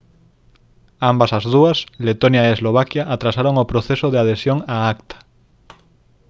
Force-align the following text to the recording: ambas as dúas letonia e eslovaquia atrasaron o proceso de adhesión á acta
ambas 1.11 1.31
as 1.37 1.45
dúas 1.53 1.77
letonia 2.07 2.41
e 2.45 2.53
eslovaquia 2.55 3.03
atrasaron 3.15 3.55
o 3.63 3.69
proceso 3.71 4.07
de 4.09 4.17
adhesión 4.23 4.57
á 4.73 4.75
acta 4.93 5.17